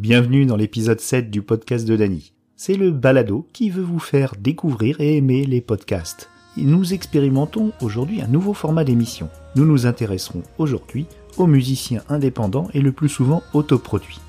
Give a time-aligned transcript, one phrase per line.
[0.00, 2.32] Bienvenue dans l'épisode 7 du podcast de Dany.
[2.54, 6.30] C'est le balado qui veut vous faire découvrir et aimer les podcasts.
[6.56, 9.28] Nous expérimentons aujourd'hui un nouveau format d'émission.
[9.56, 11.06] Nous nous intéresserons aujourd'hui
[11.36, 14.20] aux musiciens indépendants et le plus souvent autoproduits.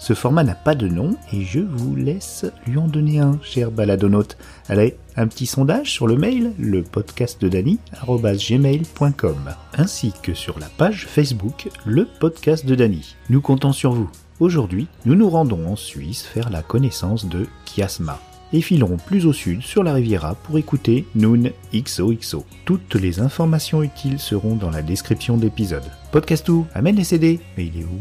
[0.00, 3.70] Ce format n'a pas de nom et je vous laisse lui en donner un, cher
[3.70, 4.36] baladonaute.
[4.68, 9.36] Allez, un petit sondage sur le mail, le podcast de gmail.com,
[9.78, 13.14] ainsi que sur la page Facebook, le podcast de Dany.
[13.30, 14.10] Nous comptons sur vous.
[14.40, 18.18] Aujourd'hui, nous nous rendons en Suisse faire la connaissance de Kiasma
[18.52, 22.44] et filerons plus au sud sur la Riviera pour écouter Noon XOXO.
[22.64, 25.84] Toutes les informations utiles seront dans la description de l'épisode.
[26.10, 27.38] Podcastou, amène les CD.
[27.56, 28.00] Mais il est où?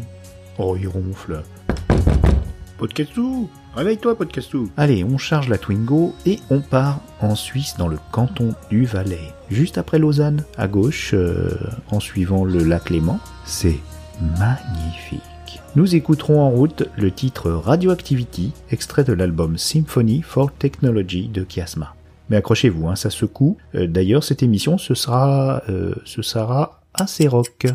[0.58, 1.44] Oh, il ronfle.
[2.80, 7.98] Podcastou Réveille-toi, Podcastou Allez, on charge la Twingo et on part en Suisse dans le
[8.12, 9.34] canton du Valais.
[9.52, 11.56] Juste après Lausanne, à gauche, euh,
[11.92, 13.20] en suivant le lac Léman.
[13.46, 13.80] C'est
[14.40, 15.22] magnifique.
[15.76, 21.96] Nous écouterons en route le titre Radioactivity, extrait de l'album Symphony for Technology de Kiasma.
[22.30, 23.58] Mais accrochez-vous, hein, ça secoue.
[23.76, 27.66] Euh, D'ailleurs, cette émission, ce euh, ce sera assez rock.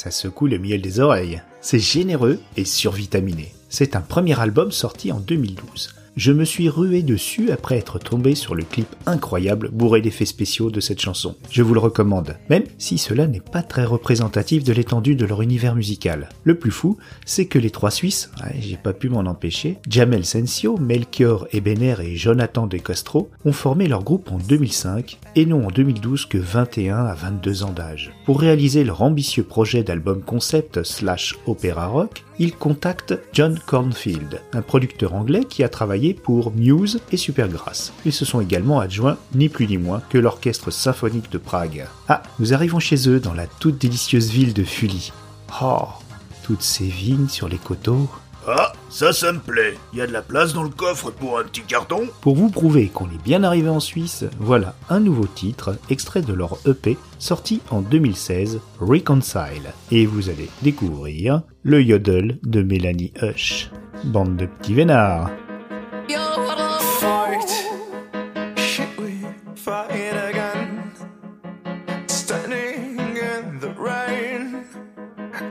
[0.00, 1.42] Ça secoue le miel des oreilles.
[1.60, 3.52] C'est généreux et survitaminé.
[3.68, 5.94] C'est un premier album sorti en 2012.
[6.16, 10.70] Je me suis rué dessus après être tombé sur le clip incroyable bourré d'effets spéciaux
[10.70, 11.36] de cette chanson.
[11.50, 15.40] Je vous le recommande, même si cela n'est pas très représentatif de l'étendue de leur
[15.40, 16.28] univers musical.
[16.42, 20.76] Le plus fou, c'est que les trois Suisses, j'ai pas pu m'en empêcher, Jamel Sensio,
[20.78, 25.70] Melchior Ebener et Jonathan De Castro, ont formé leur groupe en 2005 et non en
[25.70, 28.12] 2012 que 21 à 22 ans d'âge.
[28.26, 34.62] Pour réaliser leur ambitieux projet d'album concept slash opéra rock, ils contactent John Cornfield, un
[34.62, 37.92] producteur anglais qui a travaillé pour Muse et Supergrass.
[38.04, 41.86] Ils se sont également adjoints ni plus ni moins que l'orchestre symphonique de Prague.
[42.08, 45.12] Ah, nous arrivons chez eux dans la toute délicieuse ville de Fully.
[45.62, 45.88] Oh,
[46.42, 48.08] toutes ces vignes sur les coteaux.
[48.48, 49.76] Ah, ça, ça me plaît.
[49.92, 52.48] Il y a de la place dans le coffre pour un petit carton Pour vous
[52.48, 56.96] prouver qu'on est bien arrivé en Suisse, voilà un nouveau titre, extrait de leur EP,
[57.18, 59.72] sorti en 2016, Reconcile.
[59.90, 63.70] Et vous allez découvrir le yodel de Mélanie Hush.
[64.04, 65.30] Bande de petits vénards.
[66.12, 67.48] Fight.
[68.58, 69.24] Shit, we
[69.54, 70.92] fight again.
[72.08, 74.66] Standing in the rain.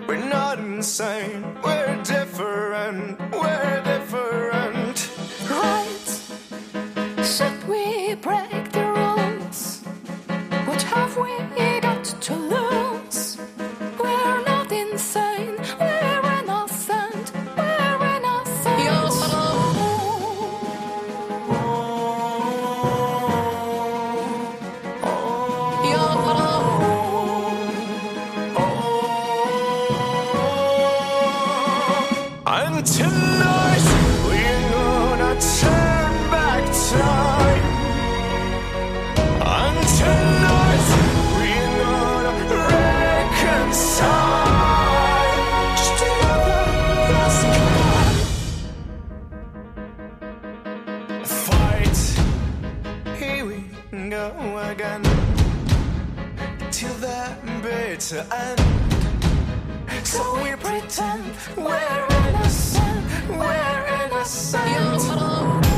[0.05, 1.57] We're not insane.
[1.63, 3.28] We're different.
[53.91, 55.03] Go again.
[56.71, 58.59] Till that bitter end.
[60.05, 61.23] So we pretend
[61.57, 65.68] we're innocent, we're innocent.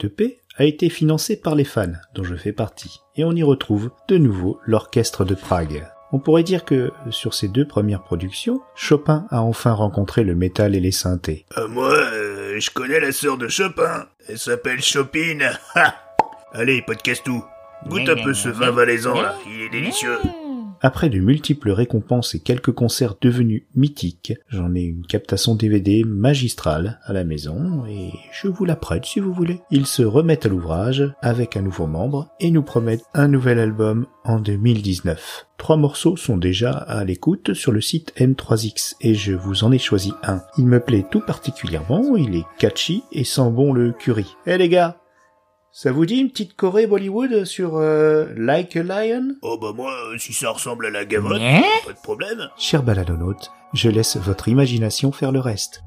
[0.00, 3.42] Cette EP a été financée par les fans, dont je fais partie, et on y
[3.42, 5.88] retrouve de nouveau l'orchestre de Prague.
[6.12, 10.76] On pourrait dire que, sur ces deux premières productions, Chopin a enfin rencontré le métal
[10.76, 11.46] et les synthés.
[11.56, 14.06] Euh, Moi, euh, je connais la sœur de Chopin.
[14.28, 15.50] Elle s'appelle Chopine.
[15.74, 15.94] Ha
[16.52, 17.44] Allez, podcast tout.
[17.88, 20.18] Goûte un peu ce vin valaisan là, il est délicieux.
[20.80, 27.00] Après de multiples récompenses et quelques concerts devenus mythiques, j'en ai une captation DVD magistrale
[27.04, 29.60] à la maison et je vous la prête si vous voulez.
[29.70, 34.06] Ils se remettent à l'ouvrage avec un nouveau membre et nous promettent un nouvel album
[34.24, 35.46] en 2019.
[35.56, 39.78] Trois morceaux sont déjà à l'écoute sur le site M3X et je vous en ai
[39.78, 40.42] choisi un.
[40.58, 44.36] Il me plaît tout particulièrement, il est catchy et sent bon le curry.
[44.46, 45.00] Eh les gars,
[45.80, 49.36] ça vous dit une petite choré Bollywood sur euh, Like a Lion?
[49.42, 52.48] Oh bah moi, si ça ressemble à la gavotte, pas de problème.
[52.58, 55.84] Cher baladonaute, je laisse votre imagination faire le reste.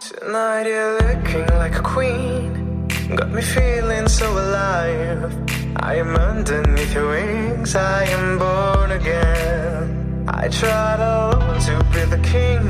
[0.00, 2.88] Tonight you're looking like a queen.
[3.14, 5.63] Got me feeling so alive.
[5.84, 7.76] I am underneath your wings.
[7.76, 10.24] I am born again.
[10.26, 12.64] I tried alone to be the king.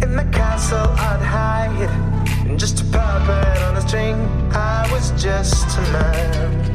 [0.00, 2.56] In the castle I'd hide.
[2.56, 4.14] Just a puppet on a string.
[4.52, 6.69] I was just a man.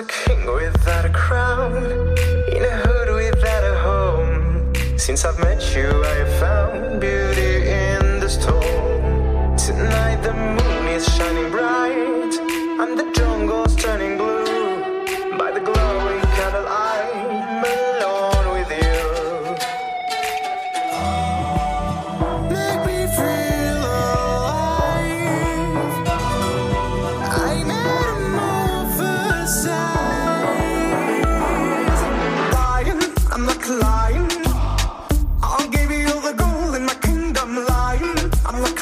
[0.00, 1.76] A king without a crown,
[2.56, 4.72] in a hood without a home.
[4.96, 6.14] Since I've met you, I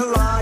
[0.09, 0.38] alive.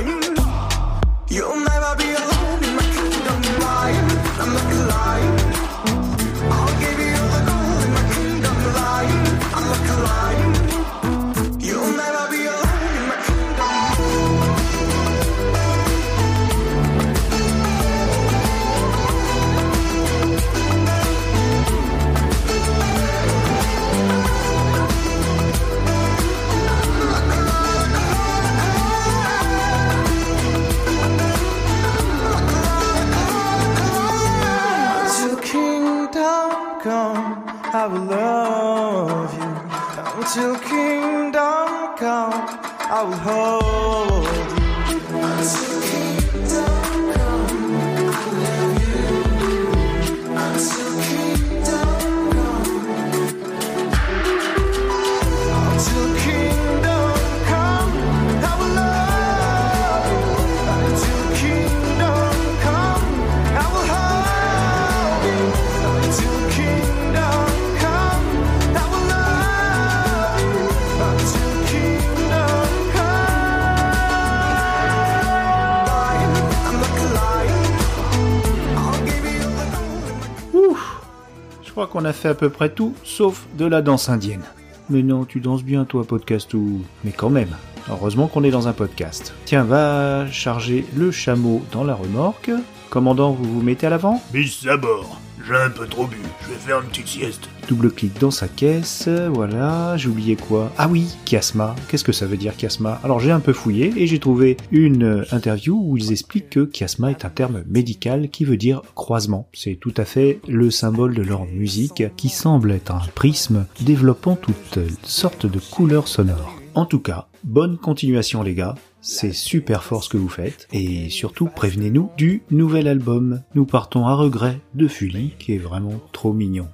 [81.96, 84.42] Qu'on a fait à peu près tout, sauf de la danse indienne.
[84.90, 86.82] Mais non, tu danses bien toi, podcast ou...
[87.04, 87.56] Mais quand même,
[87.88, 89.32] heureusement qu'on est dans un podcast.
[89.46, 92.50] Tiens, va charger le chameau dans la remorque.
[92.90, 94.20] Commandant, vous vous mettez à l'avant?
[94.30, 95.18] Bis à bord.
[95.46, 96.16] J'ai un peu trop bu.
[96.42, 97.48] Je vais faire une petite sieste.
[97.68, 100.72] Double-clic dans sa caisse, voilà, j'ai oublié quoi?
[100.76, 101.76] Ah oui, chiasma.
[101.88, 105.04] Qu'est-ce que ça veut dire chiasma Alors j'ai un peu fouillé et j'ai trouvé une
[105.04, 109.48] euh, interview où ils expliquent que chiasma est un terme médical qui veut dire croisement.
[109.52, 114.34] C'est tout à fait le symbole de leur musique qui semble être un prisme développant
[114.34, 116.60] toutes sortes de couleurs sonores.
[116.74, 118.74] En tout cas, bonne continuation les gars,
[119.06, 123.40] c'est super fort ce que vous faites, et surtout prévenez-nous du nouvel album.
[123.54, 126.66] Nous partons à regret de Fully, qui est vraiment trop mignon.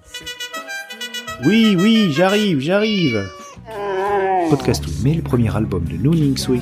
[1.45, 3.29] Oui, oui, j'arrive, j'arrive
[4.49, 6.55] Podcast mais le premier album de Nooning XO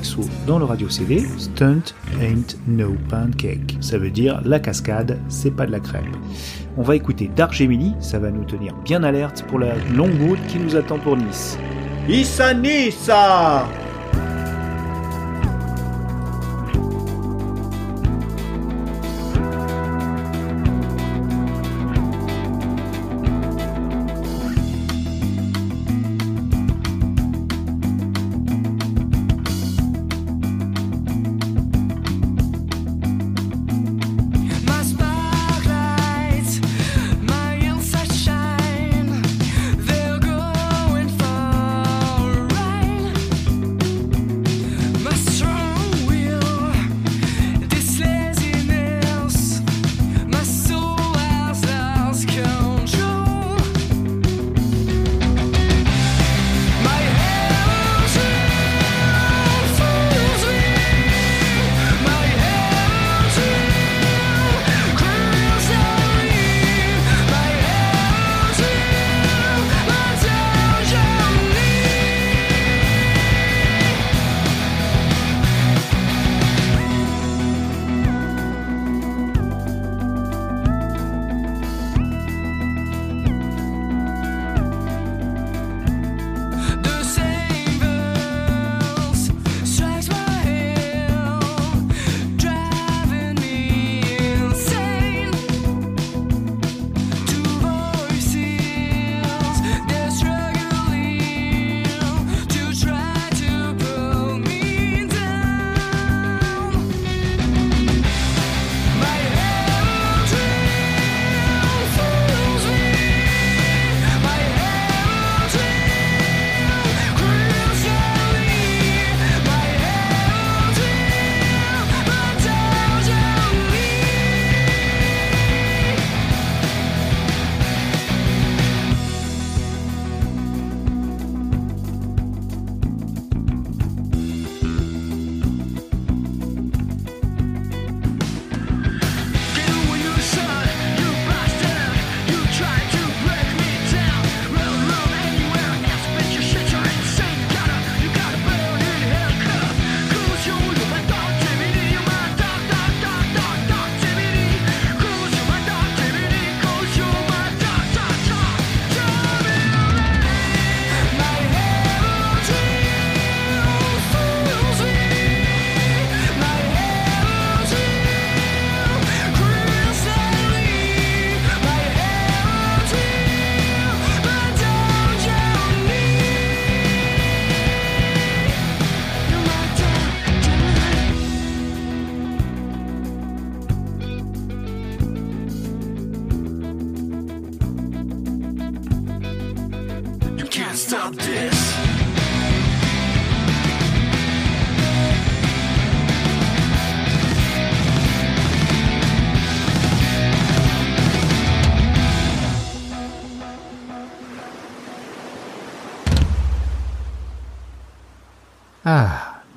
[0.47, 3.77] dans le radio CD, Stunt Ain't No Pancake.
[3.81, 6.05] Ça veut dire la cascade, c'est pas de la crêpe.
[6.77, 10.45] On va écouter Dark Gemini, ça va nous tenir bien alerte pour la longue route
[10.49, 11.59] qui nous attend pour Nice.
[12.09, 13.69] Issa Nissa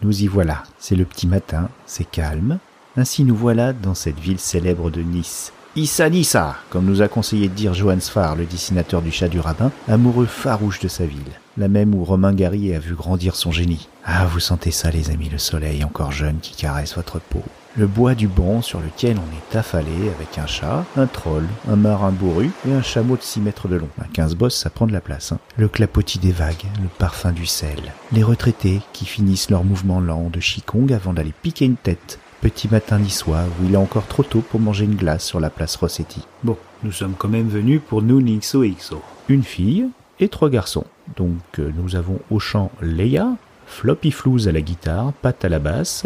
[0.03, 0.63] nous y voilà.
[0.79, 2.59] C'est le petit matin, c'est calme.
[2.97, 5.51] Ainsi nous voilà dans cette ville célèbre de Nice.
[5.75, 9.39] Issa Nissa, comme nous a conseillé de dire Johannes Farr, le dessinateur du chat du
[9.39, 11.39] rabbin, amoureux farouche de sa ville.
[11.57, 13.87] La même où Romain Gary a vu grandir son génie.
[14.05, 17.41] Ah, vous sentez ça, les amis, le soleil encore jeune qui caresse votre peau.
[17.75, 21.75] Le bois du banc sur lequel on est affalé avec un chat, un troll, un
[21.75, 23.89] marin bourru et un chameau de 6 mètres de long.
[23.99, 25.31] À 15 bosses, ça prend de la place.
[25.31, 25.39] hein.
[25.57, 27.79] Le clapotis des vagues, le parfum du sel.
[28.11, 32.19] Les retraités qui finissent leur mouvement lent de Qigong avant d'aller piquer une tête.
[32.41, 35.49] Petit matin niçois où il est encore trop tôt pour manger une glace sur la
[35.49, 36.21] place Rossetti.
[36.43, 39.01] Bon, nous sommes quand même venus pour nous Nixo XO.
[39.29, 39.87] Une fille
[40.19, 40.85] et trois garçons.
[41.15, 43.29] Donc euh, nous avons au chant Leia,
[43.65, 46.05] Floppy Flouz à la guitare, Pat à la basse.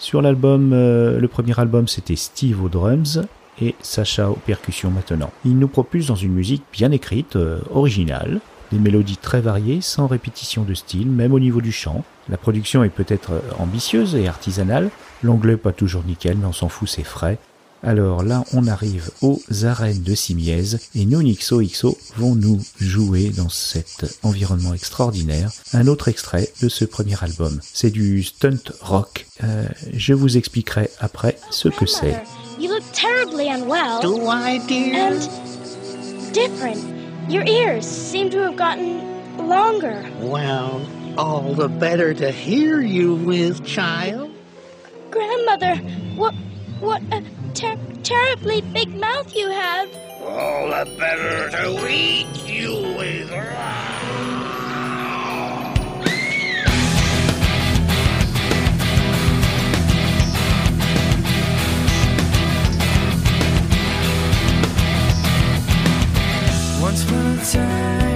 [0.00, 3.20] Sur l'album, euh, le premier album c'était Steve aux drums
[3.60, 5.30] et Sacha aux percussions maintenant.
[5.44, 8.40] Il nous propulse dans une musique bien écrite, euh, originale,
[8.72, 12.02] des mélodies très variées, sans répétition de style, même au niveau du chant.
[12.30, 14.88] La production est peut-être euh, ambitieuse et artisanale,
[15.22, 17.38] l'anglais pas toujours nickel, mais on s'en fout, c'est frais.
[17.82, 23.30] Alors là, on arrive aux arènes de Simiez et nous, Nixo XO, vont nous jouer
[23.30, 27.58] dans cet environnement extraordinaire un autre extrait de ce premier album.
[27.62, 29.26] C'est du stunt rock.
[29.42, 29.64] Euh,
[29.94, 32.22] je vous expliquerai après ce que c'est.
[32.58, 34.02] You look terribly unwell.
[34.02, 35.12] Do I, dear?
[35.12, 36.78] And different.
[37.30, 39.00] Your ears seem to have gotten
[39.38, 40.04] longer.
[40.20, 40.82] Well,
[41.16, 44.30] all the better to hear you with, child.
[45.10, 45.76] Grandmother,
[46.16, 46.34] what
[46.80, 47.22] what a
[47.60, 49.88] ter- terribly big mouth you have.
[50.22, 53.30] All the better to eat you with.
[66.82, 68.09] Once upon a time,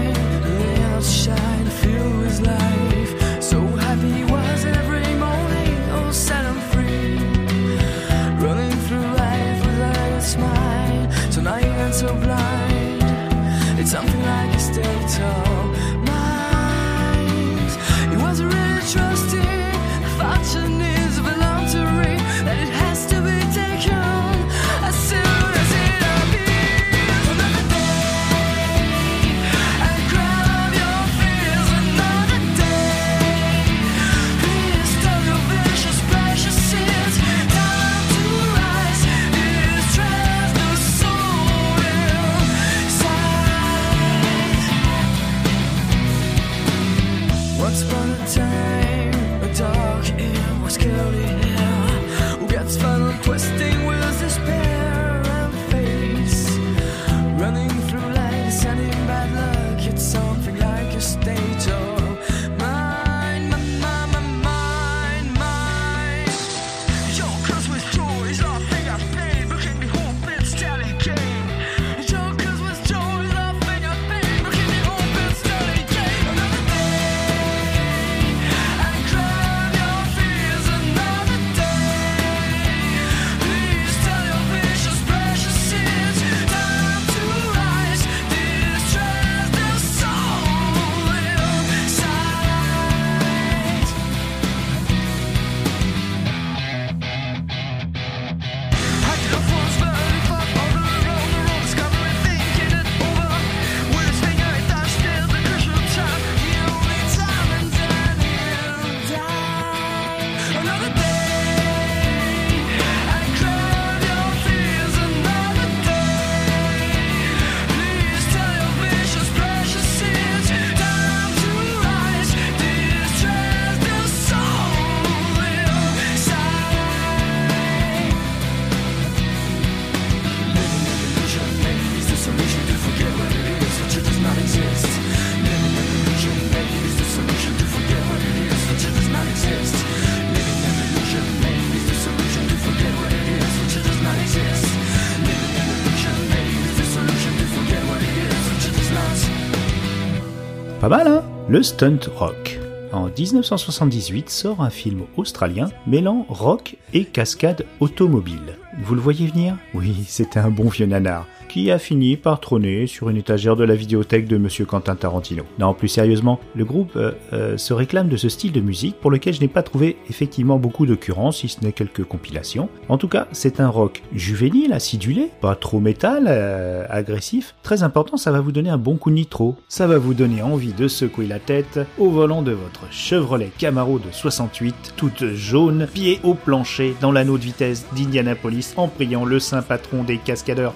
[151.55, 152.59] Le stunt rock.
[152.91, 158.59] En 1978 sort un film australien mêlant rock et cascade automobile.
[158.83, 159.57] Vous le voyez venir?
[159.73, 161.29] Oui, c'était un bon vieux nanar.
[161.55, 165.45] Qui a fini par trôner sur une étagère de la vidéothèque de Monsieur Quentin Tarantino.
[165.61, 169.09] Non, plus sérieusement, le groupe euh, euh, se réclame de ce style de musique pour
[169.09, 172.69] lequel je n'ai pas trouvé effectivement beaucoup d'occurrences, si ce n'est quelques compilations.
[172.89, 177.55] En tout cas, c'est un rock juvénile, acidulé, pas trop métal, euh, agressif.
[177.63, 179.55] Très important, ça va vous donner un bon coup de nitro.
[179.69, 184.01] Ça va vous donner envie de secouer la tête au volant de votre Chevrolet Camaro
[184.01, 189.39] de 68, toute jaune, pied au plancher dans l'anneau de vitesse d'Indianapolis en priant le
[189.39, 190.75] saint patron des cascadeurs.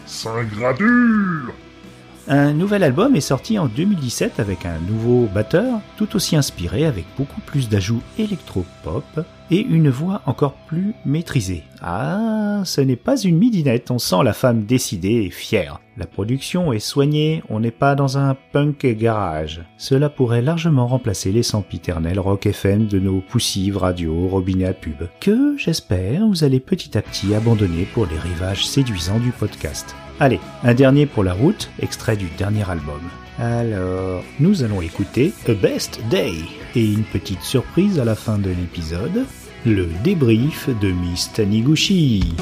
[2.30, 7.06] Un nouvel album est sorti en 2017 avec un nouveau batteur, tout aussi inspiré avec
[7.16, 11.62] beaucoup plus d'ajouts électro-pop et une voix encore plus maîtrisée.
[11.80, 15.80] Ah, ce n'est pas une midinette, on sent la femme décidée et fière.
[15.96, 19.62] La production est soignée, on n'est pas dans un punk garage.
[19.78, 25.08] Cela pourrait largement remplacer les sempiternels rock FM de nos poussives radio, robinets à pub,
[25.18, 29.96] que, j'espère, vous allez petit à petit abandonner pour les rivages séduisants du podcast.
[30.20, 33.00] Allez, un dernier pour la route, extrait du dernier album.
[33.38, 36.32] Alors, nous allons écouter A Best Day
[36.74, 39.26] et une petite surprise à la fin de l'épisode,
[39.64, 42.34] le débrief de Miss Taniguchi.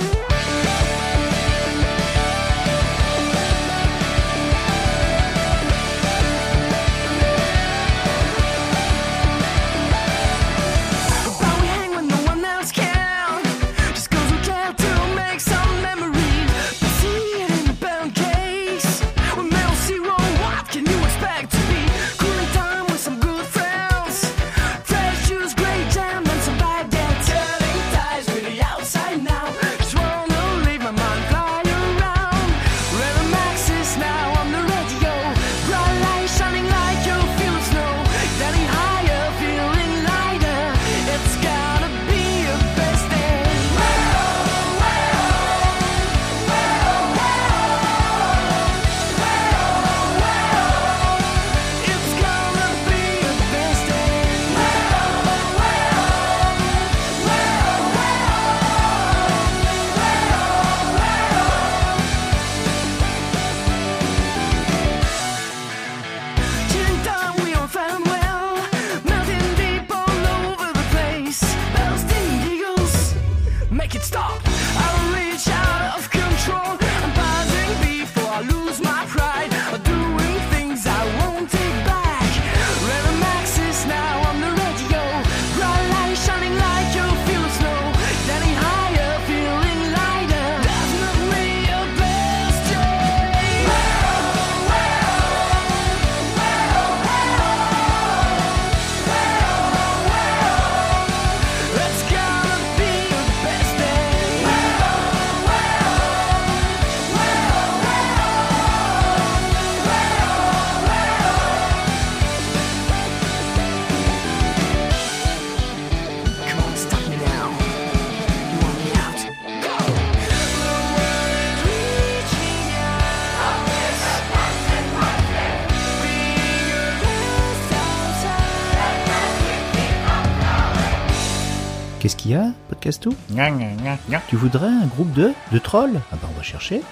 [134.28, 136.00] Tu voudrais un groupe de de trolls?
[136.12, 136.82] Ah bah on va chercher.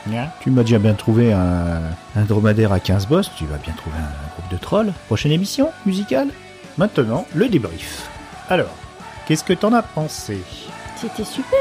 [0.40, 1.80] Tu m'as déjà bien trouvé un,
[2.16, 4.92] un dromadaire à 15 boss, tu vas bien trouver un, un groupe de trolls.
[5.06, 6.28] Prochaine émission musicale?
[6.78, 8.08] Maintenant, le débrief.
[8.50, 8.74] Alors,
[9.26, 10.40] qu'est-ce que t'en as pensé?
[10.96, 11.58] C'était super.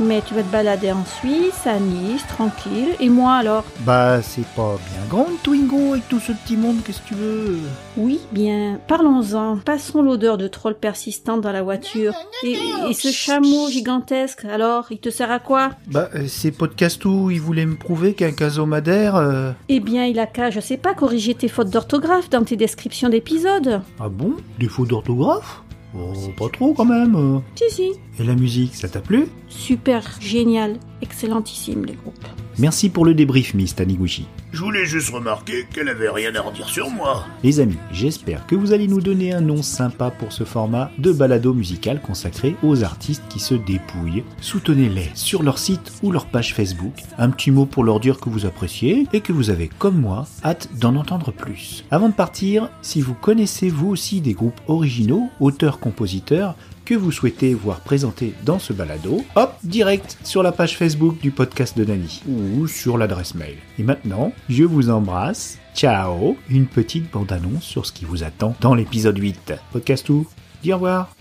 [0.00, 2.88] Mais tu vas te balader en Suisse, à Nice, tranquille.
[2.98, 7.00] Et moi alors Bah, c'est pas bien grande, Twingo, avec tout ce petit monde, qu'est-ce
[7.02, 7.58] que tu veux?
[7.96, 9.58] Oui, bien, parlons-en.
[9.58, 12.14] Passons l'odeur de troll persistante dans la voiture.
[12.42, 12.56] Et,
[12.88, 15.70] et ce chameau gigantesque, alors, il te sert à quoi?
[15.88, 19.16] Bah, euh, c'est Podcastou, il voulait me prouver qu'un casomadaire...
[19.16, 22.56] euh, Eh bien, il a qu'à, je sais pas, corriger tes fautes d'orthographe dans tes
[22.56, 23.82] descriptions d'épisodes.
[24.00, 24.32] Ah bon?
[24.58, 25.61] Défaut d'orthographe?
[25.94, 27.42] Oh, pas trop quand même.
[27.54, 27.92] Si, si.
[28.18, 29.26] Et la musique, ça t'a plu?
[29.48, 32.26] Super, génial, excellentissime les groupes.
[32.58, 34.26] Merci pour le débrief, Miss Taniguchi.
[34.52, 37.24] Je voulais juste remarquer qu'elle avait rien à redire sur moi.
[37.42, 41.10] Les amis, j'espère que vous allez nous donner un nom sympa pour ce format de
[41.10, 44.24] balado musical consacré aux artistes qui se dépouillent.
[44.42, 46.92] Soutenez-les sur leur site ou leur page Facebook.
[47.16, 50.26] Un petit mot pour leur dire que vous appréciez et que vous avez, comme moi,
[50.44, 51.86] hâte d'en entendre plus.
[51.90, 56.54] Avant de partir, si vous connaissez vous aussi des groupes originaux, auteurs-compositeurs,
[56.92, 61.30] que vous souhaitez voir présentés dans ce balado, hop, direct sur la page Facebook du
[61.30, 63.56] podcast de Nani ou sur l'adresse mail.
[63.78, 65.58] Et maintenant, je vous embrasse.
[65.74, 69.54] Ciao Une petite bande-annonce sur ce qui vous attend dans l'épisode 8.
[69.72, 70.26] Podcast tout,
[70.62, 71.16] dis au revoir.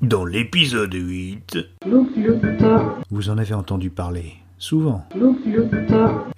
[0.00, 3.00] Dans l'épisode 8, Look, look, top.
[3.10, 5.08] Vous en avez entendu parler, souvent.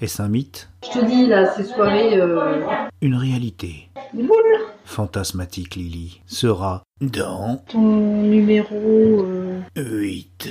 [0.00, 0.70] Est-ce un mythe?
[0.82, 2.62] Je te dis, là, ces soirées, euh...
[3.02, 4.71] Une réalité Boule.
[4.92, 9.24] Fantasmatique, Lily, sera dans Ton numéro...
[9.24, 9.62] Euh...
[9.74, 10.50] 8.